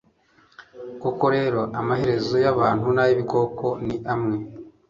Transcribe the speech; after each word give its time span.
koko 1.01 1.25
rero, 1.35 1.59
amaherezo 1.79 2.33
y'abantu 2.43 2.87
n'ay'ibikoko 2.95 3.65
ni 3.85 3.95
amwe 4.13 4.37